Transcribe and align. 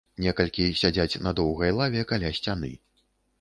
Некалькі 0.25 0.63
сядзяць 0.81 1.19
на 1.25 1.33
доўгай 1.41 1.75
лаве 1.81 2.07
каля 2.13 2.33
сцяны. 2.39 2.73